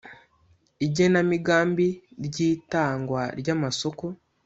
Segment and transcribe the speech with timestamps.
[0.85, 1.87] Igenamigambi
[2.25, 4.05] ry itangwa ry amasoko